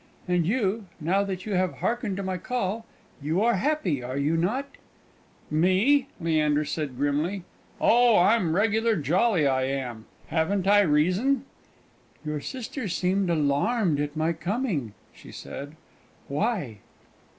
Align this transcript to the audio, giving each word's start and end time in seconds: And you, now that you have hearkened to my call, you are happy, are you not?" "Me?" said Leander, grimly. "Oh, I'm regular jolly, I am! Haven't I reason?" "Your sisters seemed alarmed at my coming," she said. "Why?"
And 0.27 0.47
you, 0.47 0.87
now 0.99 1.23
that 1.25 1.45
you 1.45 1.53
have 1.53 1.75
hearkened 1.75 2.17
to 2.17 2.23
my 2.23 2.39
call, 2.39 2.87
you 3.21 3.39
are 3.43 3.57
happy, 3.57 4.01
are 4.01 4.17
you 4.17 4.35
not?" 4.35 4.65
"Me?" 5.51 6.07
said 6.19 6.25
Leander, 6.25 6.63
grimly. 6.97 7.43
"Oh, 7.79 8.17
I'm 8.17 8.55
regular 8.55 8.95
jolly, 8.95 9.45
I 9.45 9.65
am! 9.65 10.07
Haven't 10.29 10.65
I 10.67 10.81
reason?" 10.81 11.45
"Your 12.25 12.41
sisters 12.41 12.97
seemed 12.97 13.29
alarmed 13.29 13.99
at 13.99 14.15
my 14.17 14.33
coming," 14.33 14.95
she 15.13 15.31
said. 15.31 15.75
"Why?" 16.27 16.79